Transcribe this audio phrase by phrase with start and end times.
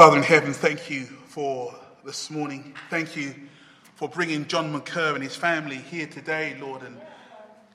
[0.00, 1.74] Father in heaven, thank you for
[2.06, 2.74] this morning.
[2.88, 3.34] Thank you
[3.96, 6.80] for bringing John McCurr and his family here today, Lord.
[6.84, 6.98] And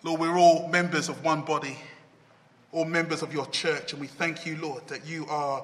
[0.01, 1.77] Lord, we're all members of one body,
[2.71, 3.91] all members of your church.
[3.93, 5.63] And we thank you, Lord, that you are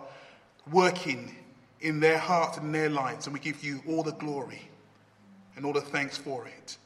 [0.71, 1.36] working
[1.79, 3.25] in their hearts and their lives.
[3.25, 4.70] And we give you all the glory
[5.55, 6.78] and all the thanks for it.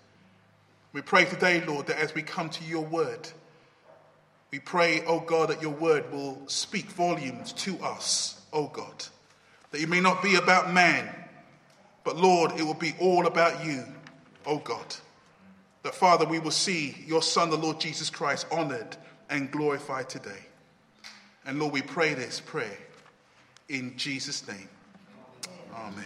[0.94, 3.30] We pray today, Lord, that as we come to your word,
[4.52, 9.06] we pray, oh God, that your word will speak volumes to us, oh God.
[9.76, 11.14] That it may not be about man,
[12.06, 13.84] but Lord, it will be all about you,
[14.46, 14.96] oh God.
[15.84, 18.96] That, Father, we will see your Son, the Lord Jesus Christ, honored
[19.30, 20.46] and glorified today.
[21.46, 22.78] And Lord, we pray this prayer
[23.68, 24.70] in Jesus' name.
[25.76, 26.06] Amen.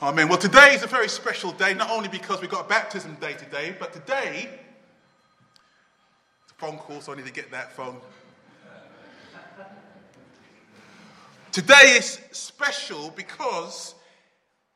[0.00, 0.28] Amen.
[0.30, 3.76] Well, today is a very special day, not only because we've got baptism day today,
[3.78, 4.48] but today,
[6.48, 8.00] a phone call, so I need to get that phone.
[11.52, 13.96] Today is special because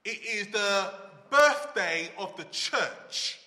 [0.05, 0.91] it is the
[1.31, 3.39] birthday of the church.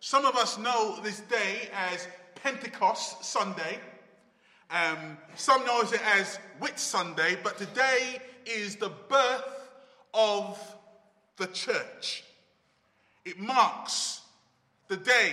[0.00, 3.78] Some of us know this day as Pentecost Sunday.
[4.70, 9.70] Um, some know it as Whit Sunday, but today is the birth
[10.12, 10.60] of
[11.38, 12.24] the church.
[13.24, 14.20] It marks
[14.88, 15.32] the day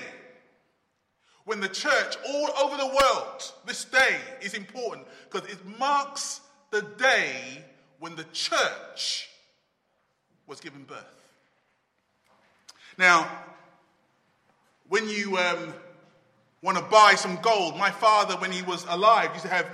[1.43, 6.39] when the church all over the world, this day is important because it marks
[6.71, 7.63] the day
[7.99, 9.30] when the church
[10.47, 11.03] was given birth.
[12.97, 13.30] Now,
[14.88, 15.73] when you um,
[16.61, 19.67] want to buy some gold, my father, when he was alive, used to have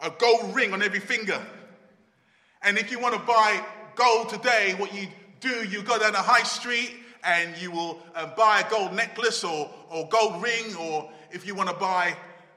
[0.00, 1.40] a gold ring on every finger.
[2.62, 5.08] And if you want to buy gold today, what you
[5.40, 9.44] do, you go down the high street and you will uh, buy a gold necklace
[9.44, 12.14] or, or gold ring, or if you want to buy,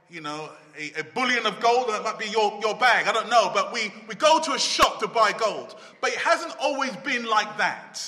[0.10, 3.30] you know, a, a, bullion of gold, that might be your, your bag, I don't
[3.30, 3.52] know.
[3.54, 5.76] But we, we go to a shop to buy gold.
[6.02, 8.02] But it hasn't always been like that.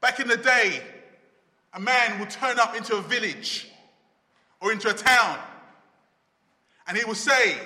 [0.00, 0.82] Back in the day,
[1.72, 3.68] a man would turn up into a village
[4.60, 5.38] or into a town
[6.86, 7.56] and he would say,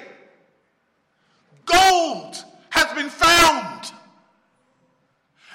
[1.66, 3.92] Gold has been found.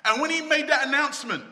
[0.05, 1.43] And when he made that announcement,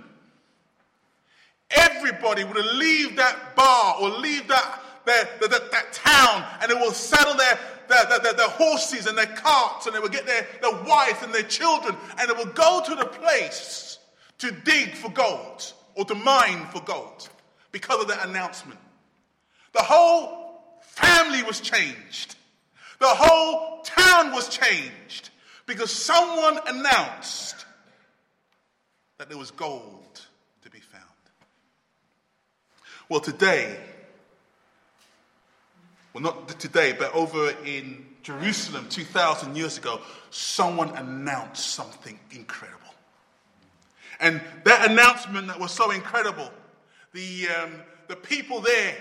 [1.71, 6.91] everybody would leave that bar or leave that, that, that, that town and they will
[6.91, 7.59] saddle their,
[7.89, 11.33] their, their, their, horses and their carts and they will get their, their wives and
[11.33, 13.99] their children and they will go to the place
[14.39, 17.29] to dig for gold or to mine for gold
[17.71, 18.79] because of that announcement.
[19.73, 22.35] The whole family was changed.
[22.99, 25.29] The whole town was changed
[25.65, 27.65] because someone announced
[29.17, 30.21] that there was gold
[30.61, 31.03] to be found.
[33.09, 33.77] Well, today,
[36.13, 42.79] well, not today, but over in Jerusalem 2,000 years ago, someone announced something incredible.
[44.19, 46.49] And that announcement that was so incredible,
[47.13, 47.71] the, um,
[48.07, 48.95] the people there,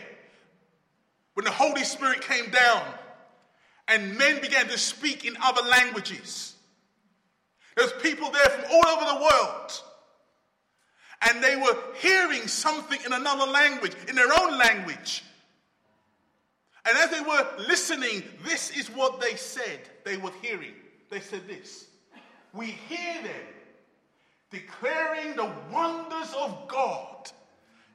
[1.35, 2.83] when the Holy Spirit came down
[3.89, 6.55] and men began to speak in other languages,
[7.77, 9.83] there's people there from all over the world.
[11.29, 15.23] And they were hearing something in another language, in their own language.
[16.85, 20.75] And as they were listening, this is what they said they were hearing.
[21.11, 21.87] They said this
[22.53, 23.47] We hear them
[24.51, 27.31] declaring the wonders of God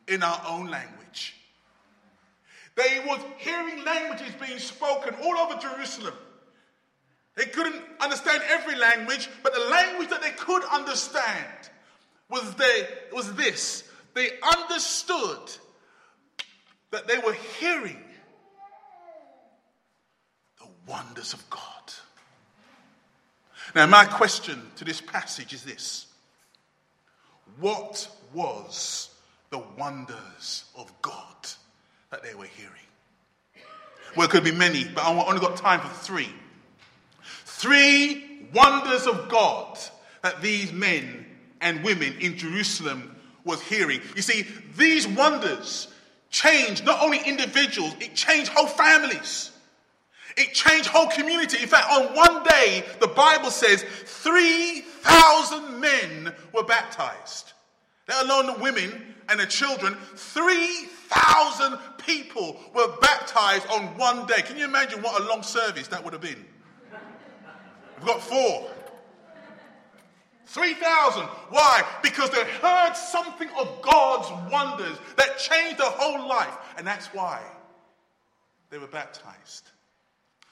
[0.08, 1.36] in our own language.
[2.76, 6.14] They was hearing languages being spoken all over Jerusalem.
[7.36, 11.70] They couldn't understand every language, but the language that they could understand
[12.30, 13.84] was, they, was this.
[14.14, 15.52] They understood
[16.92, 17.98] that they were hearing
[20.88, 21.62] wonders of God.
[23.76, 26.08] Now, my question to this passage is this
[27.60, 29.10] What was
[29.50, 31.36] the wonders of God
[32.12, 32.74] that they were hearing?
[34.16, 36.30] Well, it could be many, but I only got time for three.
[37.46, 39.78] Three wonders of God
[40.22, 41.26] that these men
[41.62, 44.02] and women in Jerusalem was hearing.
[44.16, 44.46] You see,
[44.76, 45.88] these wonders
[46.30, 49.52] changed not only individuals, it changed whole families.
[50.38, 51.62] It changed whole community.
[51.62, 57.54] In fact, on one day, the Bible says 3,000 men were baptized.
[58.08, 59.98] Let alone the women and the children.
[60.16, 64.44] 3,000 people were baptized on one day.
[64.44, 66.46] Can you imagine what a long service that would have been?
[67.98, 68.70] We've got four.
[70.46, 71.24] 3,000.
[71.50, 71.84] Why?
[72.04, 76.56] Because they heard something of God's wonders that changed their whole life.
[76.78, 77.42] And that's why
[78.70, 79.72] they were baptized.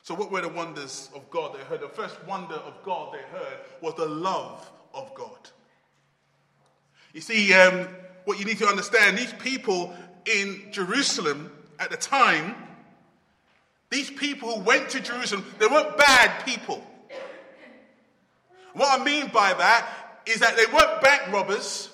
[0.05, 1.81] So, what were the wonders of God they heard?
[1.81, 5.49] The first wonder of God they heard was the love of God.
[7.11, 7.87] You see, um,
[8.25, 9.95] what you need to understand these people
[10.27, 12.53] in Jerusalem at the time,
[13.89, 16.85] these people who went to Jerusalem, they weren't bad people.
[18.73, 21.89] What I mean by that is that they weren't bank robbers,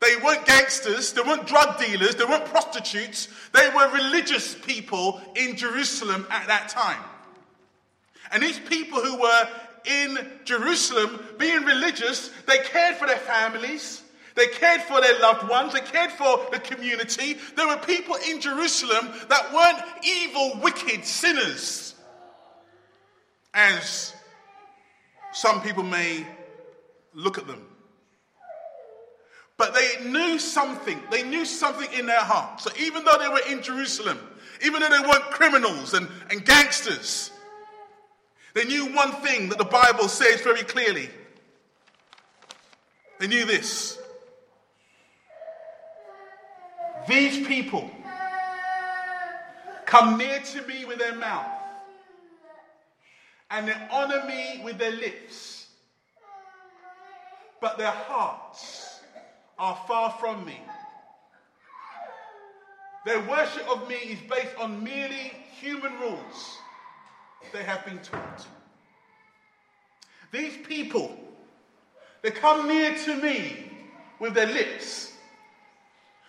[0.00, 5.54] they weren't gangsters, they weren't drug dealers, they weren't prostitutes, they were religious people in
[5.54, 7.02] Jerusalem at that time.
[8.32, 9.48] And these people who were
[9.84, 14.02] in Jerusalem, being religious, they cared for their families,
[14.34, 17.36] they cared for their loved ones, they cared for the community.
[17.56, 21.94] There were people in Jerusalem that weren't evil, wicked sinners,
[23.52, 24.14] as
[25.32, 26.26] some people may
[27.14, 27.66] look at them.
[29.58, 31.00] But they knew something.
[31.10, 32.60] They knew something in their heart.
[32.60, 34.18] So even though they were in Jerusalem,
[34.64, 37.30] even though they weren't criminals and, and gangsters,
[38.54, 41.08] they knew one thing that the Bible says very clearly.
[43.18, 43.98] They knew this.
[47.08, 47.90] These people
[49.86, 51.46] come near to me with their mouth
[53.50, 55.66] and they honor me with their lips,
[57.60, 59.00] but their hearts
[59.58, 60.60] are far from me.
[63.04, 66.58] Their worship of me is based on merely human rules
[67.52, 68.46] they have been taught.
[70.30, 71.16] These people,
[72.22, 73.70] they come near to me
[74.18, 75.12] with their lips.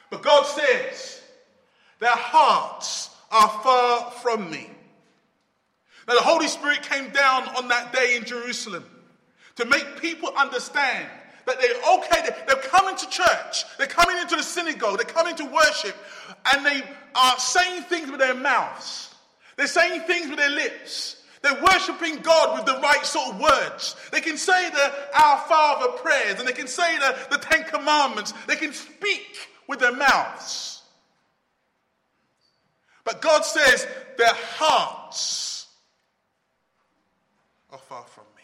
[0.09, 1.21] But God says,
[1.99, 4.69] their hearts are far from me.
[6.07, 8.83] Now, the Holy Spirit came down on that day in Jerusalem
[9.55, 11.07] to make people understand
[11.45, 15.45] that they're okay, they're coming to church, they're coming into the synagogue, they're coming to
[15.45, 15.95] worship,
[16.53, 16.81] and they
[17.15, 19.12] are saying things with their mouths.
[19.57, 21.17] They're saying things with their lips.
[21.41, 23.95] They're worshiping God with the right sort of words.
[24.11, 28.33] They can say the Our Father prayers and they can say the, the Ten Commandments.
[28.47, 30.81] They can speak with their mouths.
[33.03, 33.85] But God says
[34.17, 35.67] their hearts
[37.71, 38.43] are far from me.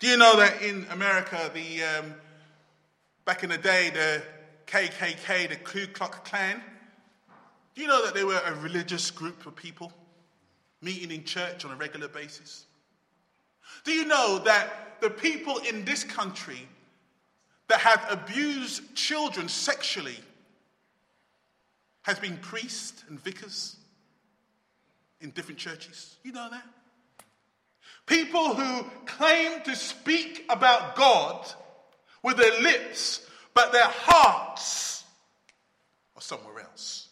[0.00, 2.14] Do you know that in America, the um,
[3.24, 4.22] back in the day, the
[4.66, 6.60] KKK, the Ku Klux Klan,
[7.78, 9.92] do you know that they were a religious group of people
[10.82, 12.66] meeting in church on a regular basis?
[13.84, 16.66] Do you know that the people in this country
[17.68, 20.16] that have abused children sexually
[22.02, 23.76] has been priests and vicars
[25.20, 26.16] in different churches?
[26.24, 26.66] You know that?
[28.06, 31.46] People who claim to speak about God
[32.24, 33.24] with their lips,
[33.54, 35.04] but their hearts
[36.16, 37.07] are somewhere else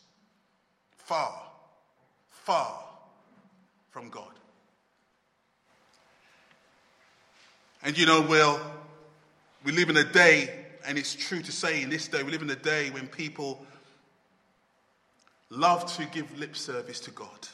[1.06, 1.40] far,
[2.30, 2.82] far
[3.90, 4.32] from God.
[7.84, 8.60] And you know, well,
[9.64, 10.50] we live in a day,
[10.84, 13.64] and it's true to say in this day, we live in a day when people
[15.48, 17.48] love to give lip service to God.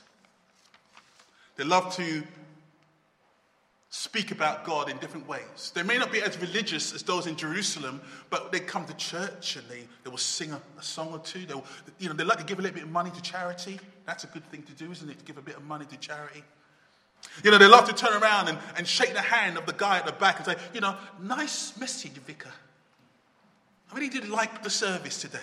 [1.57, 2.23] They love to
[3.95, 5.71] speak about God in different ways.
[5.75, 8.01] They may not be as religious as those in Jerusalem,
[8.31, 11.45] but they come to church and they, they will sing a, a song or two.
[11.45, 11.67] They will,
[11.99, 13.79] you know, they like to give a little bit of money to charity.
[14.07, 15.19] That's a good thing to do, isn't it?
[15.19, 16.43] To give a bit of money to charity.
[17.45, 19.99] You know, they love to turn around and, and shake the hand of the guy
[19.99, 22.53] at the back and say, you know, nice message, vicar.
[23.93, 25.39] I really did like the service today.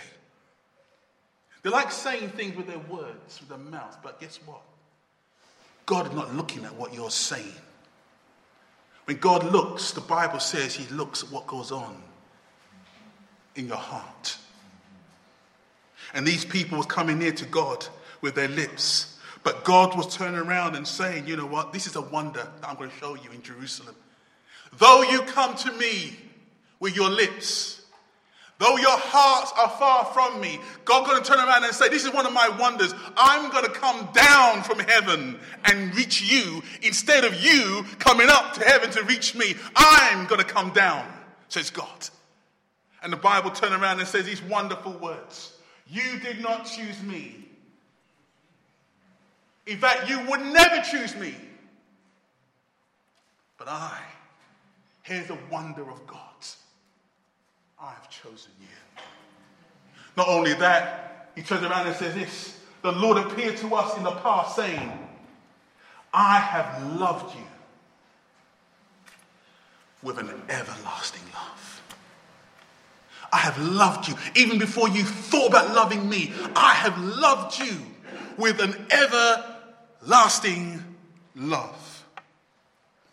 [1.61, 4.61] They like saying things with their words, with their mouth, but guess what?
[5.85, 7.53] God is not looking at what you're saying.
[9.09, 11.99] When God looks, the Bible says he looks at what goes on
[13.55, 14.37] in your heart.
[16.13, 17.87] And these people were coming near to God
[18.21, 19.17] with their lips.
[19.41, 21.73] But God was turning around and saying, you know what?
[21.73, 23.95] This is a wonder that I'm going to show you in Jerusalem.
[24.77, 26.15] Though you come to me
[26.79, 27.78] with your lips,
[28.59, 32.03] Though your hearts are far from me, God's going to turn around and say, This
[32.03, 32.93] is one of my wonders.
[33.15, 38.53] I'm going to come down from heaven and reach you instead of you coming up
[38.55, 39.55] to heaven to reach me.
[39.77, 41.09] I'm going to come down,
[41.47, 42.09] says God.
[43.01, 45.53] And the Bible turns around and says these wonderful words
[45.87, 47.37] You did not choose me.
[49.67, 51.33] In fact, you would never choose me.
[53.57, 53.99] But I,
[55.03, 56.25] here's the wonder of God.
[57.81, 58.67] I have chosen you.
[60.17, 64.03] Not only that, he turns around and says this The Lord appeared to us in
[64.03, 64.91] the past, saying,
[66.13, 67.45] I have loved you
[70.01, 71.81] with an everlasting love.
[73.31, 74.15] I have loved you.
[74.35, 77.77] Even before you thought about loving me, I have loved you
[78.37, 78.75] with an
[80.01, 80.83] everlasting
[81.35, 82.05] love.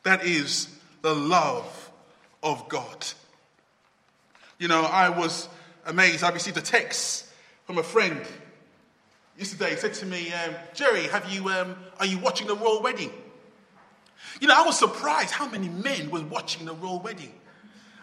[0.04, 0.68] That is
[1.02, 1.90] the love
[2.42, 3.06] of God.
[4.58, 5.48] You know, I was
[5.84, 6.24] amazed.
[6.24, 7.26] I received a text
[7.64, 8.20] from a friend
[9.38, 9.70] yesterday.
[9.70, 13.10] He said to me, um, Jerry, have you, um, are you watching the royal wedding?
[14.40, 17.32] You know, I was surprised how many men were watching the royal wedding.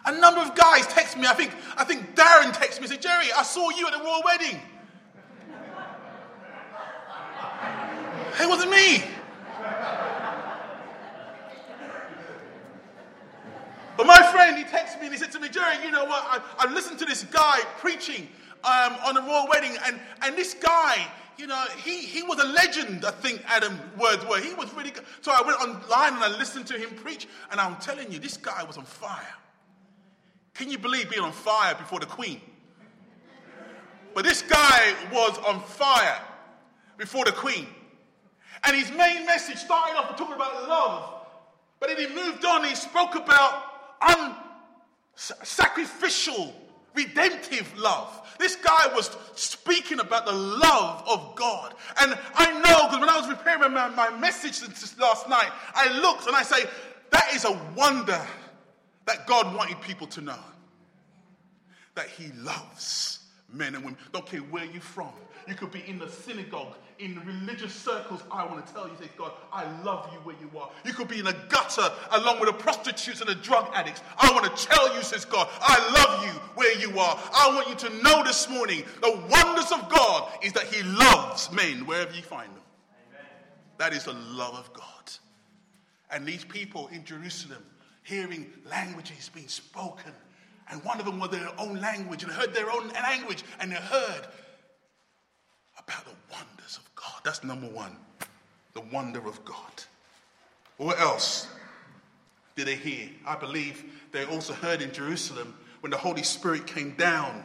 [0.06, 1.26] A number of guys texted me.
[1.26, 4.00] I think, I think Darren texted me and said, Jerry, I saw you at the
[4.00, 4.60] royal wedding.
[8.40, 9.02] It wasn't me.
[13.96, 16.13] But my friend, he texted me and he said to me, Jerry, you know what?
[16.26, 18.28] I, I listened to this guy preaching
[18.64, 22.46] um, on the royal wedding, and, and this guy, you know, he, he was a
[22.46, 24.44] legend, I think Adam Wordsworth.
[24.44, 25.04] He was really good.
[25.20, 28.36] So I went online and I listened to him preach, and I'm telling you, this
[28.36, 29.34] guy was on fire.
[30.54, 32.40] Can you believe being on fire before the Queen?
[34.14, 36.20] But this guy was on fire
[36.96, 37.66] before the Queen.
[38.62, 41.26] And his main message started off talking about love,
[41.80, 43.62] but then he moved on, he spoke about
[45.16, 46.52] unsacrificial,
[46.94, 48.20] redemptive love.
[48.38, 51.74] This guy was speaking about the love of God.
[52.00, 54.60] And I know, because when I was preparing my, my message
[54.98, 56.64] last night, I looked and I say,
[57.10, 58.20] that is a wonder
[59.06, 60.38] that God wanted people to know.
[61.94, 63.23] That He loves
[63.54, 63.98] men and women.
[64.12, 65.12] Don't care where you're from.
[65.48, 69.08] You could be in the synagogue in religious circles, I want to tell you, say,
[69.16, 70.70] God, I love you where you are.
[70.84, 74.02] You could be in a gutter along with the prostitutes and the drug addicts.
[74.18, 77.18] I want to tell you, says God, I love you where you are.
[77.34, 81.50] I want you to know this morning the wonders of God is that He loves
[81.52, 82.62] men wherever you find them.
[83.10, 83.26] Amen.
[83.78, 84.84] That is the love of God.
[86.10, 87.64] And these people in Jerusalem
[88.02, 90.12] hearing languages being spoken,
[90.70, 93.76] and one of them was their own language and heard their own language, and they
[93.76, 94.26] heard
[95.78, 97.20] about the wonders of God.
[97.24, 97.96] That's number one,
[98.72, 99.84] the wonder of God.
[100.76, 101.46] What else
[102.56, 103.08] did they hear?
[103.26, 107.44] I believe they also heard in Jerusalem when the Holy Spirit came down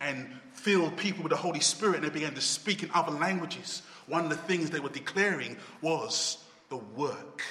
[0.00, 3.82] and filled people with the Holy Spirit and they began to speak in other languages.
[4.06, 7.42] One of the things they were declaring was the work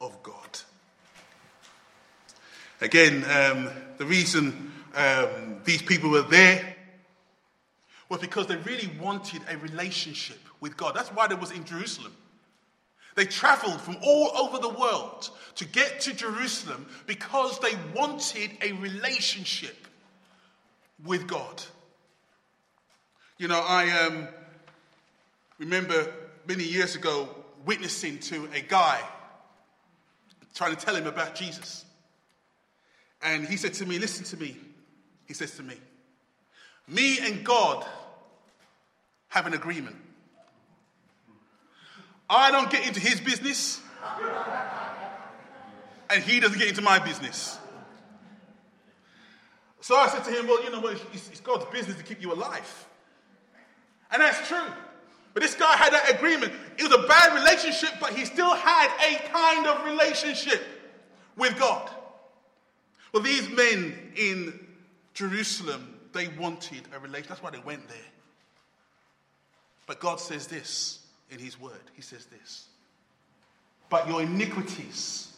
[0.00, 0.60] of God.
[2.80, 6.76] Again, um, the reason um, these people were there
[8.08, 10.94] was because they really wanted a relationship with God.
[10.94, 12.14] That's why they was in Jerusalem.
[13.16, 18.72] They traveled from all over the world to get to Jerusalem because they wanted a
[18.72, 19.76] relationship
[21.04, 21.62] with God.
[23.38, 24.28] You know, I um,
[25.58, 26.12] remember
[26.46, 27.28] many years ago
[27.66, 29.00] witnessing to a guy
[30.54, 31.84] trying to tell him about Jesus.
[33.22, 34.56] And he said to me, Listen to me.
[35.26, 35.74] He says to me,
[36.86, 37.84] Me and God
[39.28, 39.96] have an agreement.
[42.30, 43.80] I don't get into his business,
[46.10, 47.58] and he doesn't get into my business.
[49.80, 51.02] So I said to him, Well, you know what?
[51.12, 52.86] It's, God's business to keep you alive.
[54.10, 54.66] And that's true.
[55.34, 56.52] But this guy had that agreement.
[56.78, 60.62] It was a bad relationship, but he still had a kind of relationship
[61.36, 61.90] with God.
[63.12, 64.66] Well, these men in
[65.14, 67.28] Jerusalem, they wanted a relationship.
[67.28, 67.96] That's why they went there.
[69.86, 71.00] But God says this
[71.30, 71.72] in His Word.
[71.94, 72.66] He says this.
[73.88, 75.32] But your iniquities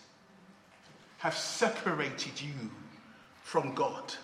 [1.19, 2.71] have separated you
[3.45, 4.15] from God.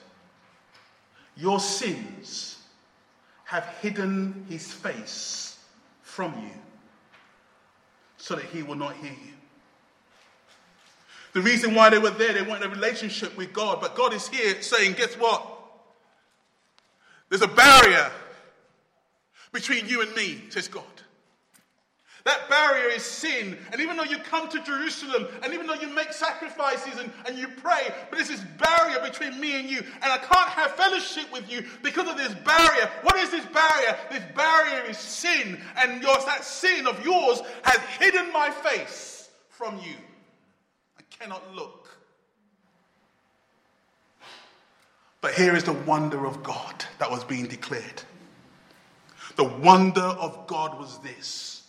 [1.37, 2.59] Your sins
[3.45, 5.59] have hidden His face
[6.03, 6.51] from you
[8.17, 9.36] so that He will not hear you.
[11.37, 13.79] The reason why they were there, they wanted a relationship with God.
[13.83, 15.47] But God is here saying, guess what?
[17.29, 18.11] There's a barrier
[19.53, 20.85] between you and me, says God.
[22.25, 23.59] That barrier is sin.
[23.71, 27.37] And even though you come to Jerusalem, and even though you make sacrifices and, and
[27.37, 31.31] you pray, but there's this barrier between me and you, and I can't have fellowship
[31.35, 32.91] with you because of this barrier.
[33.03, 33.95] What is this barrier?
[34.11, 35.61] This barrier is sin.
[35.77, 39.97] And yours, that sin of yours has hidden my face from you.
[41.19, 41.89] Cannot look.
[45.21, 48.03] But here is the wonder of God that was being declared.
[49.37, 51.63] The wonder of God was this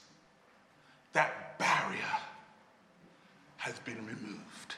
[1.14, 2.00] that barrier
[3.58, 4.76] has been removed.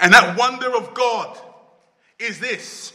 [0.00, 1.38] And that wonder of God
[2.18, 2.92] is this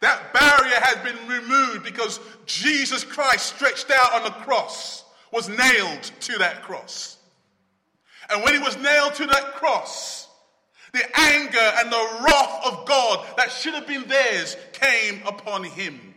[0.00, 6.02] that barrier has been removed because Jesus Christ, stretched out on the cross, was nailed
[6.20, 7.17] to that cross.
[8.30, 10.28] And when he was nailed to that cross,
[10.92, 16.14] the anger and the wrath of God that should have been theirs came upon him.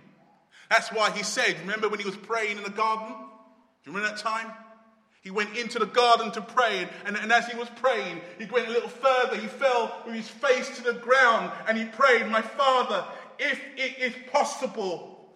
[0.69, 3.07] That's why he said, remember when he was praying in the garden?
[3.07, 4.51] Do you remember that time?
[5.21, 8.67] He went into the garden to pray, and, and as he was praying, he went
[8.67, 9.37] a little further.
[9.37, 13.05] He fell with his face to the ground and he prayed, My Father,
[13.37, 15.29] if it is possible,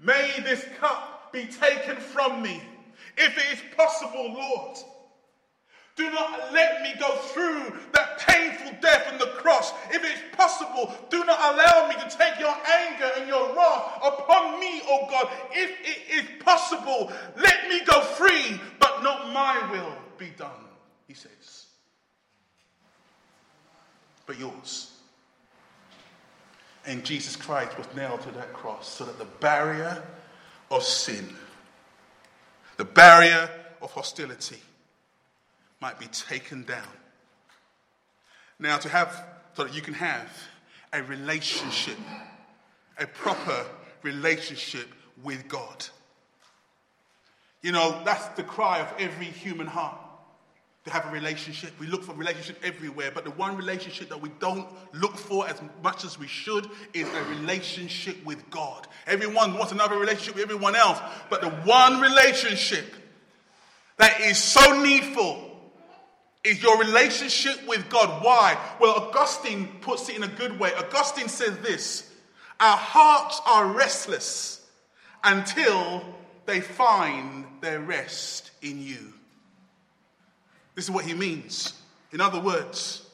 [0.00, 2.60] may this cup be taken from me.
[3.16, 4.78] If it is possible, Lord,
[5.96, 9.72] do not let me go through that painful death on the cross.
[9.90, 14.58] If it's possible, do not allow me to take your anger and your wrath upon
[14.58, 15.28] me, O God.
[15.52, 20.50] If it is possible, let me go free, but not my will be done,
[21.06, 21.66] he says.
[24.26, 24.90] But yours.
[26.86, 30.02] And Jesus Christ was nailed to that cross so that the barrier
[30.70, 31.36] of sin,
[32.78, 33.48] the barrier
[33.80, 34.58] of hostility,
[35.84, 36.88] might be taken down.
[38.58, 39.22] Now, to have,
[39.52, 40.30] so that you can have
[40.94, 41.98] a relationship,
[42.98, 43.66] a proper
[44.00, 44.88] relationship
[45.22, 45.84] with God.
[47.60, 49.98] You know, that's the cry of every human heart
[50.86, 51.78] to have a relationship.
[51.78, 55.60] We look for relationship everywhere, but the one relationship that we don't look for as
[55.82, 58.88] much as we should is a relationship with God.
[59.06, 60.98] Everyone wants another relationship with everyone else,
[61.28, 62.86] but the one relationship
[63.98, 65.43] that is so needful
[66.44, 68.22] is your relationship with God.
[68.22, 68.58] Why?
[68.78, 70.72] Well, Augustine puts it in a good way.
[70.74, 72.10] Augustine says this
[72.60, 74.64] Our hearts are restless
[75.24, 76.04] until
[76.44, 79.14] they find their rest in you.
[80.74, 81.80] This is what he means.
[82.12, 83.08] In other words,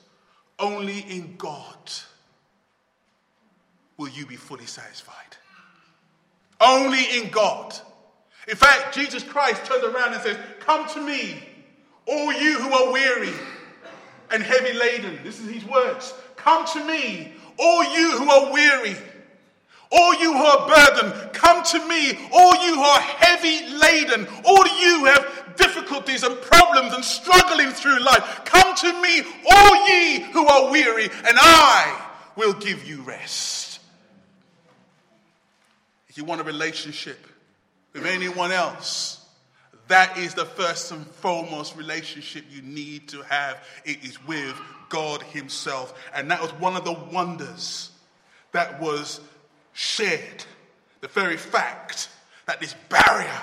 [0.59, 1.91] only in God
[3.97, 5.15] will you be fully satisfied.
[6.61, 7.75] Only in God.
[8.49, 11.43] In fact, Jesus Christ turns around and says, Come to me
[12.07, 13.33] all you who are weary
[14.31, 16.15] and heavy laden, this is his words.
[16.37, 18.97] Come to me, all you who are weary,
[19.93, 24.67] all you who are burdened, come to me, all you who are heavy laden, all
[24.81, 30.21] you who have difficulties and problems and struggling through life, come to me, all ye
[30.33, 33.81] who are weary, and I will give you rest.
[36.09, 37.19] If you want a relationship
[37.93, 39.20] with anyone else,
[39.91, 43.59] that is the first and foremost relationship you need to have.
[43.85, 44.57] It is with
[44.89, 45.95] God Himself.
[46.15, 47.91] And that was one of the wonders
[48.53, 49.21] that was
[49.73, 50.45] shared.
[51.01, 52.09] The very fact
[52.47, 53.41] that this barrier,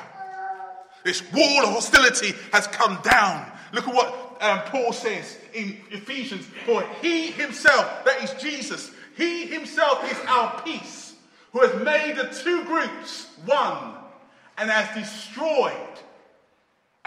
[1.03, 3.51] this wall of hostility has come down.
[3.73, 6.45] Look at what um, Paul says in Ephesians.
[6.65, 11.15] For He Himself, that is Jesus, He Himself is our peace,
[11.51, 13.95] who has made the two groups one
[14.57, 15.73] and has destroyed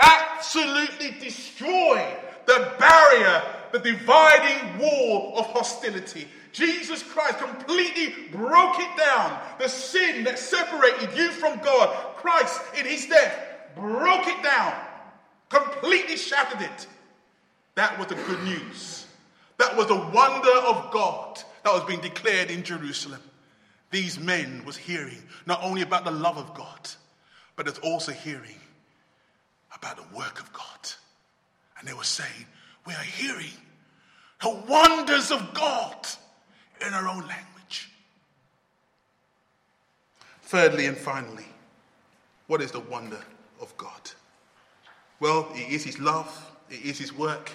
[0.00, 2.06] absolutely destroy
[2.46, 6.26] the barrier, the dividing wall of hostility.
[6.52, 9.38] Jesus Christ completely broke it down.
[9.58, 13.38] The sin that separated you from God, Christ in his death
[13.76, 14.74] broke it down,
[15.48, 16.86] completely shattered it.
[17.76, 19.06] That was the good news.
[19.58, 23.20] That was the wonder of God that was being declared in Jerusalem.
[23.90, 26.90] These men was hearing not only about the love of God,
[27.56, 28.56] but it's also hearing
[29.80, 30.64] about the work of God.
[31.78, 32.46] And they were saying,
[32.86, 33.52] We are hearing
[34.42, 36.06] the wonders of God
[36.86, 37.90] in our own language.
[40.42, 41.46] Thirdly and finally,
[42.46, 43.20] what is the wonder
[43.60, 44.10] of God?
[45.20, 47.52] Well, it is His love, it is His work,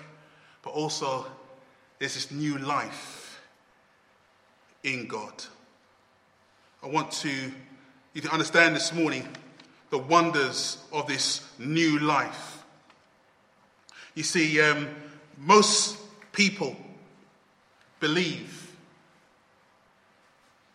[0.63, 1.25] but also
[1.99, 3.41] there's this new life
[4.83, 5.43] in God.
[6.83, 7.51] I want to
[8.13, 9.27] you to understand this morning
[9.89, 12.63] the wonders of this new life.
[14.13, 14.87] You see, um,
[15.37, 15.97] most
[16.31, 16.75] people
[17.99, 18.71] believe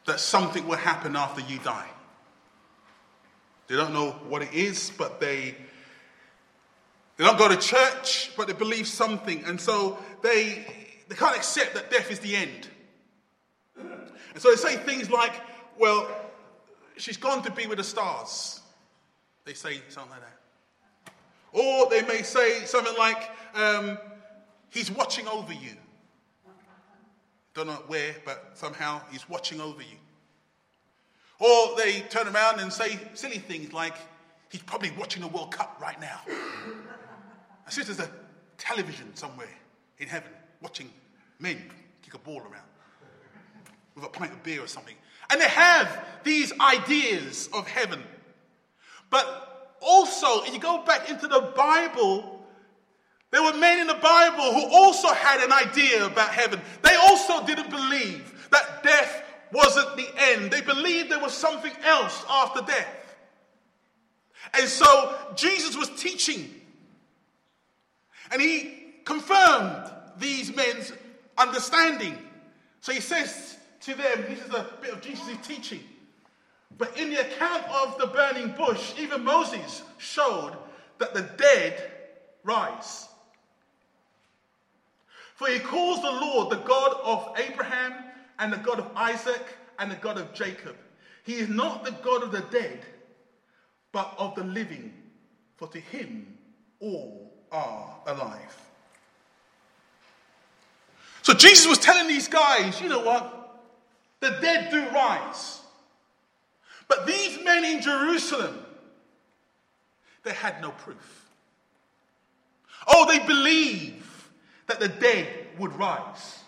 [0.06, 1.88] that something will happen after you die.
[3.68, 5.54] They don't know what it is, but they
[7.16, 10.66] they don't go to church, but they believe something, and so they
[11.08, 12.68] they can't accept that death is the end.
[13.76, 15.32] And so they say things like,
[15.78, 16.08] "Well,
[16.96, 18.59] she's gone to be with the stars."
[19.50, 21.12] They say something like that.
[21.52, 23.98] Or they may say something like, um,
[24.68, 25.72] He's watching over you.
[27.54, 29.96] Don't know where, but somehow He's watching over you.
[31.40, 33.96] Or they turn around and say silly things like,
[34.50, 36.20] He's probably watching the World Cup right now.
[37.66, 38.10] As if there's a
[38.56, 39.50] television somewhere
[39.98, 40.30] in heaven
[40.62, 40.88] watching
[41.40, 41.60] men
[42.02, 42.68] kick a ball around
[43.96, 44.94] with a pint of beer or something.
[45.32, 48.00] And they have these ideas of heaven
[49.10, 52.44] but also, if you go back into the Bible,
[53.30, 56.60] there were men in the Bible who also had an idea about heaven.
[56.82, 62.24] They also didn't believe that death wasn't the end, they believed there was something else
[62.28, 63.16] after death.
[64.54, 66.60] And so Jesus was teaching
[68.30, 70.92] And he confirmed these men's
[71.36, 72.16] understanding.
[72.80, 75.80] So he says to them, this is a bit of Jesus' teaching.
[76.78, 80.56] But in the account of the burning bush, even Moses showed
[80.98, 81.90] that the dead
[82.42, 83.06] rise.
[85.34, 87.94] For he calls the Lord the God of Abraham
[88.38, 89.42] and the God of Isaac
[89.78, 90.76] and the God of Jacob.
[91.24, 92.80] He is not the God of the dead,
[93.92, 94.92] but of the living,
[95.56, 96.36] for to him
[96.78, 98.56] all are alive.
[101.22, 103.62] So Jesus was telling these guys, you know what?
[104.20, 105.59] The dead do rise.
[106.90, 108.58] But these men in Jerusalem,
[110.24, 111.30] they had no proof.
[112.88, 114.28] Oh, they believe
[114.66, 116.40] that the dead would rise.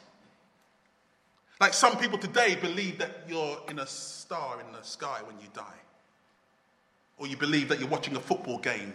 [1.60, 5.46] Like some people today believe that you're in a star in the sky when you
[5.54, 5.62] die.
[7.18, 8.92] Or you believe that you're watching a football game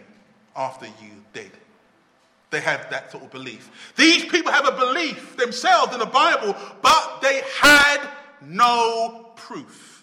[0.54, 1.52] after you're dead.
[2.50, 3.94] They have that sort of belief.
[3.96, 8.06] These people have a belief themselves in the Bible, but they had
[8.42, 9.97] no proof.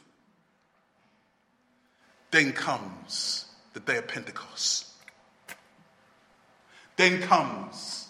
[2.35, 3.45] Then comes
[3.75, 4.89] the day of Pentecost.
[6.97, 8.09] Then comes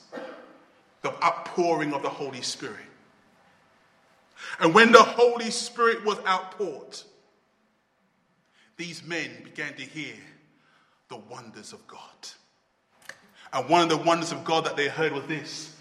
[1.03, 2.87] the outpouring of the Holy Spirit.
[4.61, 7.03] And when the Holy Spirit was outpoured,
[8.79, 10.15] these men began to hear
[11.11, 12.01] the wonders of God.
[13.53, 15.77] And one of the wonders of God that they heard was this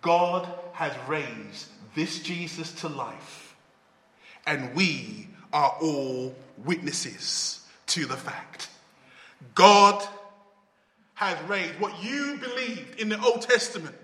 [0.00, 3.54] God has raised this Jesus to life,
[4.46, 8.68] and we are all witnesses to the fact.
[9.54, 10.06] God
[11.14, 13.94] has raised what you believed in the Old Testament,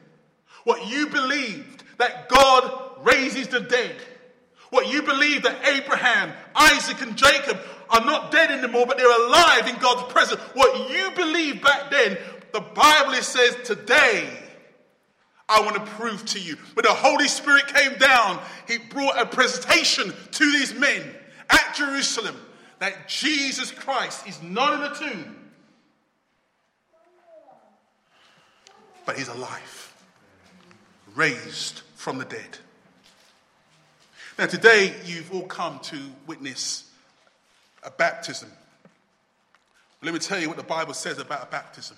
[0.64, 3.96] what you believed that God raises the dead,
[4.70, 7.58] what you believe that Abraham, Isaac, and Jacob
[7.90, 10.40] are not dead anymore, but they're alive in God's presence.
[10.54, 12.18] What you believed back then,
[12.52, 14.28] the Bible says today,
[15.48, 16.56] I want to prove to you.
[16.74, 21.02] When the Holy Spirit came down, he brought a presentation to these men
[21.48, 22.36] at Jerusalem
[22.78, 25.36] that Jesus Christ is not in a tomb,
[29.04, 29.94] but he's alive,
[31.14, 32.58] raised from the dead.
[34.38, 36.88] Now, today you've all come to witness
[37.82, 38.50] a baptism.
[40.02, 41.96] Let me tell you what the Bible says about a baptism.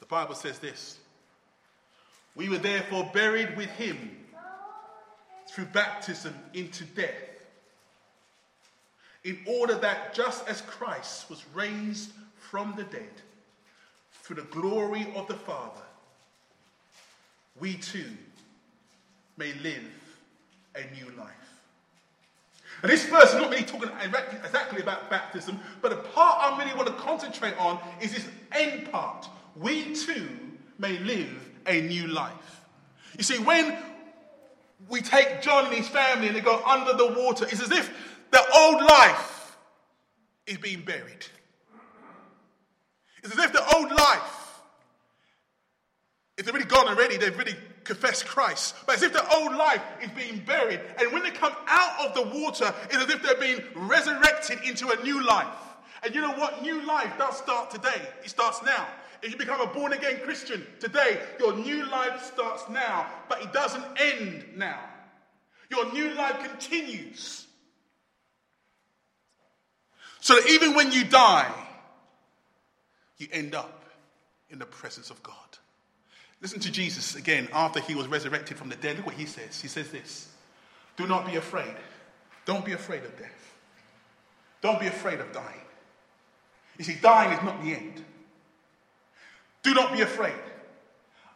[0.00, 0.98] The Bible says this
[2.34, 4.16] We were therefore buried with him
[5.48, 7.14] through baptism into death,
[9.24, 13.10] in order that just as Christ was raised from the dead
[14.22, 15.82] through the glory of the Father,
[17.58, 18.10] we too
[19.36, 19.84] may live
[20.74, 21.28] a new life.
[22.82, 26.74] And this verse is not really talking exactly about baptism, but the part I really
[26.74, 29.28] want to concentrate on is this end part.
[29.56, 30.28] We too
[30.78, 32.62] may live a new life.
[33.18, 33.76] You see, when
[34.88, 37.90] we take John and his family and they go under the water, it's as if
[38.30, 39.56] the old life
[40.46, 41.26] is being buried.
[43.22, 44.60] It's as if the old life
[46.38, 47.18] is already gone already.
[47.18, 48.74] They've really confessed Christ.
[48.86, 50.80] But as if the old life is being buried.
[50.98, 54.90] And when they come out of the water, it's as if they're being resurrected into
[54.90, 55.46] a new life.
[56.02, 56.62] And you know what?
[56.62, 58.00] New life does start today.
[58.24, 58.86] It starts now.
[59.22, 63.52] If you become a born again Christian today, your new life starts now, but it
[63.52, 64.80] doesn't end now.
[65.70, 67.46] Your new life continues.
[70.20, 71.52] So that even when you die,
[73.18, 73.84] you end up
[74.50, 75.34] in the presence of God.
[76.42, 78.96] Listen to Jesus again after he was resurrected from the dead.
[78.96, 79.60] Look what he says.
[79.60, 80.28] He says this
[80.96, 81.74] Do not be afraid.
[82.46, 83.54] Don't be afraid of death.
[84.62, 85.60] Don't be afraid of dying.
[86.78, 88.02] You see, dying is not the end.
[89.62, 90.32] Do not be afraid.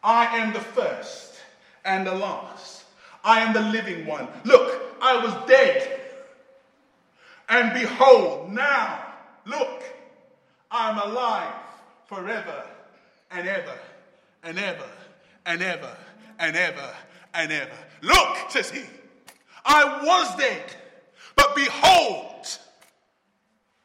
[0.03, 1.35] I am the first
[1.83, 2.83] and the last.
[3.23, 4.27] I am the living one.
[4.43, 5.94] Look, I was dead.
[7.49, 9.05] And behold, now,
[9.45, 9.83] look,
[10.71, 11.53] I'm alive
[12.07, 12.65] forever
[13.31, 13.77] and ever
[14.43, 14.89] and ever
[15.45, 15.95] and ever
[16.39, 16.95] and ever
[17.33, 17.77] and ever.
[18.01, 18.83] Look, says he,
[19.65, 20.63] I was dead,
[21.35, 22.47] but behold,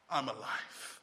[0.08, 1.00] I'm alive.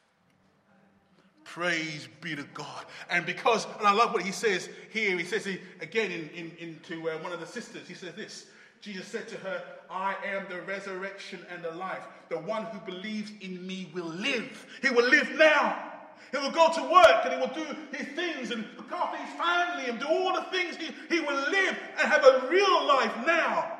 [1.44, 2.84] Praise be to God.
[3.10, 6.52] And because, and I love what he says here, he says he, again in, in,
[6.58, 8.46] into uh, one of the sisters, he says this
[8.80, 12.04] Jesus said to her, I am the resurrection and the life.
[12.28, 14.66] The one who believes in me will live.
[14.82, 15.84] He will live now.
[16.30, 19.34] He will go to work and he will do his things and look after his
[19.34, 20.76] family and do all the things.
[20.76, 23.72] He, he will live and have a real life now.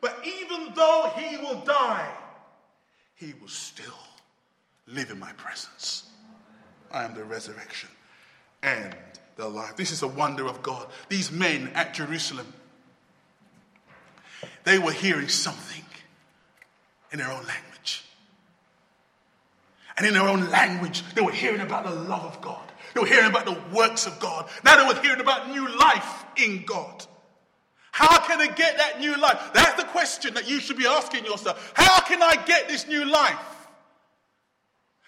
[0.00, 2.08] But even though he will die,
[3.16, 3.98] he will still
[4.86, 6.04] live in my presence.
[6.92, 7.90] I am the resurrection
[8.62, 8.94] and
[9.36, 9.76] the life.
[9.76, 10.86] This is a wonder of God.
[11.08, 12.52] These men at Jerusalem,
[14.64, 15.84] they were hearing something
[17.12, 18.04] in their own language.
[19.96, 22.62] And in their own language, they were hearing about the love of God.
[22.94, 24.48] They were hearing about the works of God.
[24.64, 27.04] Now they were hearing about new life in God.
[27.90, 29.50] How can I get that new life?
[29.54, 31.72] That's the question that you should be asking yourself.
[31.74, 33.56] How can I get this new life?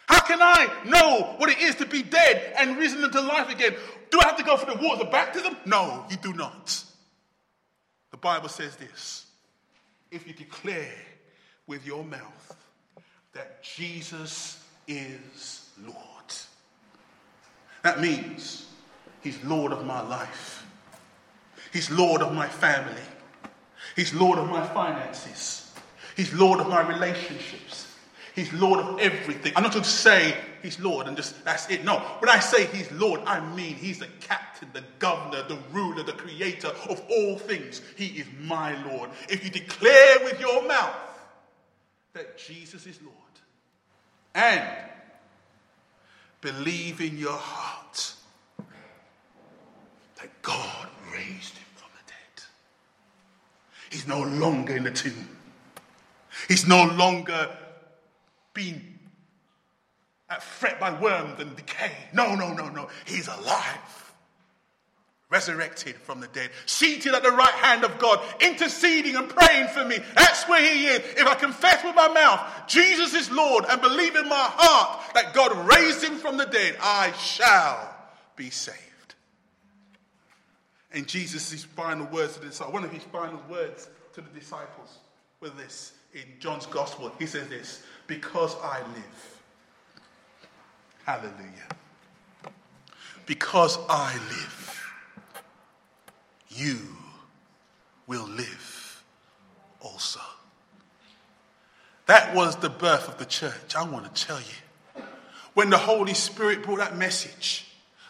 [0.09, 3.77] How can I know what it is to be dead and risen into life again?
[4.11, 5.57] Do I have to go through the waters of baptism?
[5.67, 6.83] No, you do not.
[8.11, 9.27] The Bible says this
[10.11, 10.93] if you declare
[11.67, 12.57] with your mouth
[13.33, 15.97] that Jesus is Lord,
[17.83, 18.67] that means
[19.23, 20.67] He's Lord of my life,
[21.73, 23.03] He's Lord of my family,
[23.95, 25.73] He's Lord of my finances,
[26.17, 27.87] He's Lord of my relationships.
[28.35, 29.53] He's Lord of everything.
[29.57, 31.85] I'm not going to say He's Lord and just that's it.
[31.85, 31.99] No.
[32.19, 36.13] When I say He's Lord, I mean He's the captain, the governor, the ruler, the
[36.13, 37.83] creator of all things.
[37.97, 39.11] He is my Lord.
[39.29, 40.95] If you declare with your mouth
[42.13, 43.15] that Jesus is Lord
[44.35, 44.67] and
[46.41, 48.15] believe in your heart
[50.17, 52.45] that God raised him from the dead,
[53.91, 55.37] He's no longer in the tomb.
[56.49, 57.49] He's no longer
[58.55, 58.90] being
[60.39, 61.93] fret by worms and decay.
[62.13, 62.89] No, no, no, no.
[63.05, 64.13] He's alive,
[65.29, 69.85] resurrected from the dead, seated at the right hand of God, interceding and praying for
[69.85, 69.99] me.
[70.15, 71.01] That's where he is.
[71.17, 75.35] If I confess with my mouth, Jesus is Lord, and believe in my heart that
[75.35, 77.97] God raised him from the dead, I shall
[78.37, 78.77] be saved.
[80.93, 84.99] And Jesus' final words to the disciples, one of his final words to the disciples
[85.41, 87.13] was this in John's Gospel.
[87.19, 89.30] He says this because I live.
[91.05, 91.69] Hallelujah.
[93.27, 94.93] Because I live,
[96.49, 96.79] you
[98.07, 99.03] will live
[99.81, 100.21] also.
[102.07, 103.77] That was the birth of the church.
[103.77, 105.05] I want to tell you.
[105.55, 107.67] When the Holy Spirit brought that message,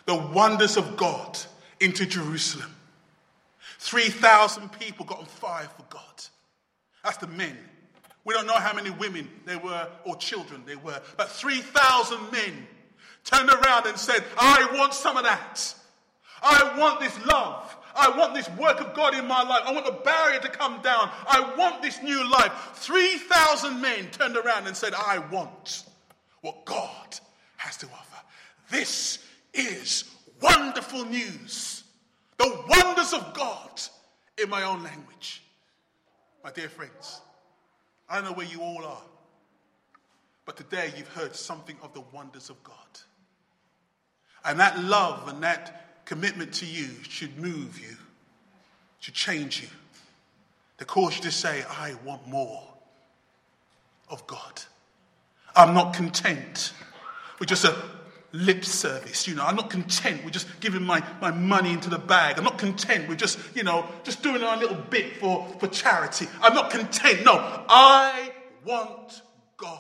[0.07, 1.39] the wonders of God
[1.81, 2.75] into Jerusalem,
[3.79, 6.03] 3,000 people got on fire for God.
[7.05, 7.57] That's the men.
[8.25, 12.67] We don't know how many women there were or children there were, but 3,000 men
[13.31, 15.75] turned around and said, I want some of that.
[16.43, 17.77] I want this love.
[17.95, 19.63] I want this work of God in my life.
[19.67, 21.11] I want the barrier to come down.
[21.27, 22.53] I want this new life.
[22.75, 25.85] 3,000 men turned around and said, I want
[26.41, 27.19] what God
[27.57, 28.25] has to offer.
[28.71, 29.19] This
[29.53, 30.05] is
[30.41, 31.85] wonderful news.
[32.39, 33.81] The wonders of God
[34.43, 35.43] in my own language.
[36.43, 37.21] My dear friends,
[38.09, 39.03] I don't know where you all are,
[40.47, 42.75] but today you've heard something of the wonders of God.
[44.45, 47.97] And that love and that commitment to you should move you,
[48.99, 49.69] should change you,
[50.79, 52.63] to cause you to say, I want more
[54.09, 54.63] of God.
[55.55, 56.73] I'm not content
[57.39, 57.77] with just a
[58.33, 59.27] lip service.
[59.27, 62.39] You know, I'm not content with just giving my, my money into the bag.
[62.39, 66.29] I'm not content with just, you know, just doing a little bit for, for charity.
[66.41, 67.25] I'm not content.
[67.25, 67.35] No,
[67.69, 68.33] I
[68.65, 69.23] want
[69.57, 69.79] God.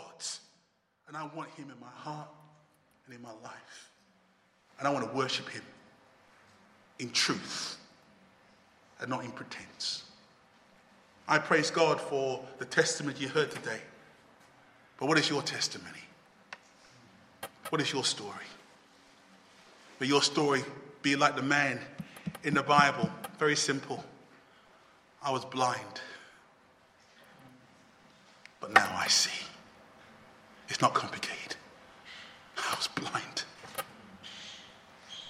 [1.08, 2.28] And I want Him in my heart
[3.06, 3.89] and in my life.
[4.80, 5.62] And I want to worship Him
[6.98, 7.76] in truth
[9.00, 10.04] and not in pretense.
[11.28, 13.80] I praise God for the testimony you heard today.
[14.98, 16.00] But what is your testimony?
[17.68, 18.46] What is your story?
[20.00, 20.64] May your story
[21.02, 21.78] be like the man
[22.42, 23.08] in the Bible.
[23.38, 24.04] Very simple.
[25.22, 26.00] I was blind,
[28.60, 29.44] but now I see.
[30.68, 31.56] It's not complicated.
[32.56, 33.44] I was blind,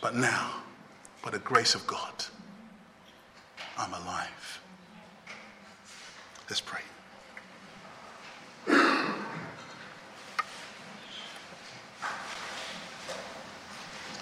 [0.00, 0.50] but now,
[1.22, 2.24] by the grace of God,
[3.76, 4.60] I'm alive.
[6.48, 6.80] Let's pray.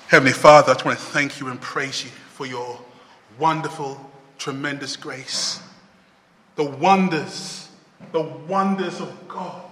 [0.09, 2.81] Heavenly Father, I just want to thank you and praise you for your
[3.39, 5.61] wonderful, tremendous grace.
[6.57, 7.69] The wonders,
[8.13, 9.71] the wonders of God.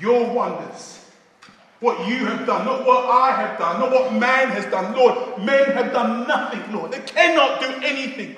[0.00, 1.07] Your wonders.
[1.80, 4.96] What you have done, not what I have done, not what man has done.
[4.96, 6.90] Lord, men have done nothing, Lord.
[6.90, 8.34] They cannot do anything.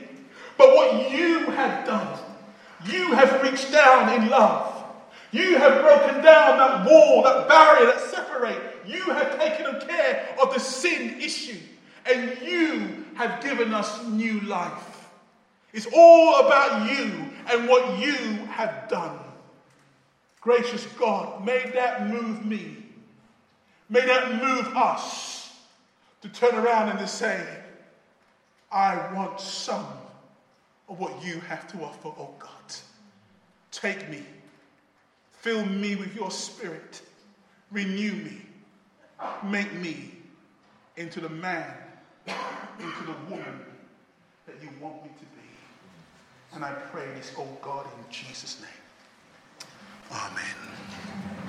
[0.59, 2.19] But what you have done,
[2.85, 4.85] you have reached down in love.
[5.33, 10.53] You have broken down that wall, that barrier that separates you have taken care of
[10.53, 11.59] the sin issue,
[12.05, 15.09] and you have given us new life.
[15.73, 18.15] It's all about you and what you
[18.47, 19.19] have done.
[20.41, 22.80] Gracious God, may that move me.
[23.91, 25.53] May that move us
[26.23, 27.45] to turn around and to say,
[28.71, 29.85] I want some
[30.89, 32.51] of what you have to offer, oh God.
[33.73, 34.23] Take me,
[35.33, 37.03] fill me with your spirit,
[37.73, 38.43] renew me,
[39.45, 40.13] make me
[40.97, 41.67] into the man,
[42.27, 43.61] into the woman
[44.47, 46.55] that you want me to be.
[46.55, 48.71] And I pray this, oh God, in Jesus' name.
[50.13, 51.31] Amen.